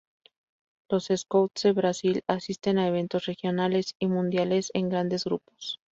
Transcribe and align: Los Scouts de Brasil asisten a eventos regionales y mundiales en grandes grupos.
Los 0.89 1.09
Scouts 1.15 1.61
de 1.61 1.73
Brasil 1.73 2.23
asisten 2.25 2.79
a 2.79 2.87
eventos 2.87 3.27
regionales 3.27 3.95
y 3.99 4.07
mundiales 4.07 4.71
en 4.73 4.89
grandes 4.89 5.25
grupos. 5.25 5.79